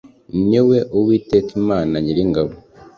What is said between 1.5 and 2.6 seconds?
Imana Nyiringabo.